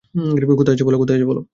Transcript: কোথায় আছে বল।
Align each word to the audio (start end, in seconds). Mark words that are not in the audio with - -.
কোথায় 0.51 0.75
আছে 0.75 1.25
বল। 1.25 1.37